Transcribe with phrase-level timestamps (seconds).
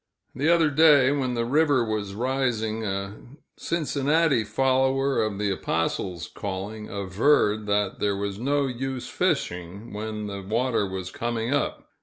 [0.33, 3.17] The other day, when the river was rising, a
[3.55, 10.41] Cincinnati follower of the apostle's calling averred that there was no use fishing when the
[10.41, 11.87] water was coming up.